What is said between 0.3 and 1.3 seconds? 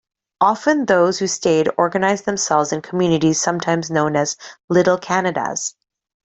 Often those who